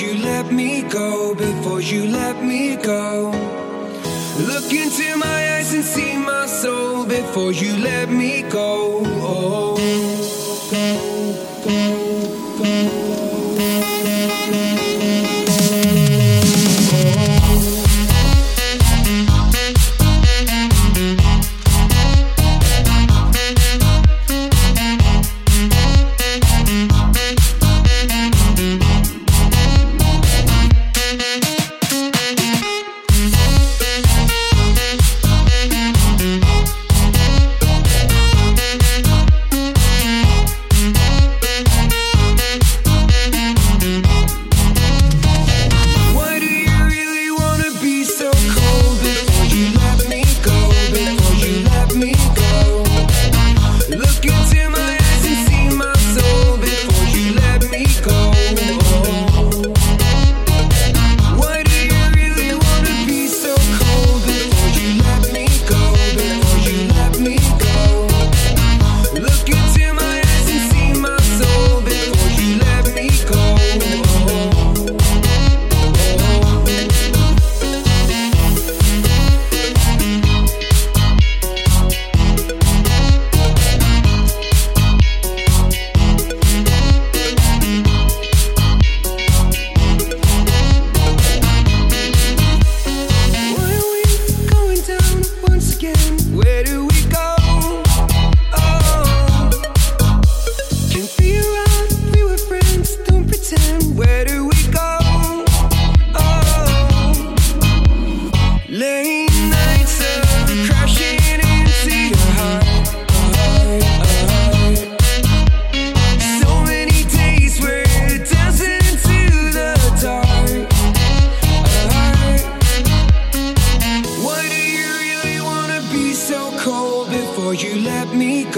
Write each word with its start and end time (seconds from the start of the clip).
you 0.00 0.14
let 0.14 0.50
me 0.52 0.82
go, 0.82 1.34
before 1.34 1.80
you 1.80 2.06
let 2.06 2.42
me 2.42 2.76
go. 2.76 3.30
Look 4.38 4.72
into 4.72 5.16
my 5.16 5.56
eyes 5.56 5.72
and 5.72 5.84
see 5.84 6.16
my 6.16 6.46
soul 6.46 7.06
before 7.06 7.52
you 7.52 7.76
let 7.76 8.10
me 8.10 8.42
go. 8.42 9.02
Oh. 9.04 9.74